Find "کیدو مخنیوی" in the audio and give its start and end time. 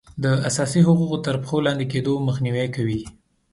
1.93-2.67